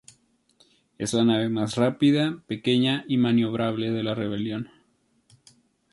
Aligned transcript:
Es 0.97 1.13
la 1.13 1.23
nave 1.23 1.47
más 1.49 1.75
rápida, 1.75 2.41
pequeña 2.47 3.05
y 3.07 3.17
maniobrable 3.17 3.91
de 3.91 4.01
la 4.01 4.15
Rebelión. 4.15 4.71